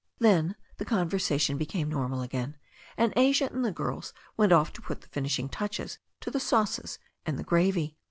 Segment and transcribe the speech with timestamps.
[0.17, 2.57] Then the conversation became normal again,
[2.97, 6.97] and Asia and the girls went off to put the finishing touches to the sauces
[7.23, 7.99] and the gravy.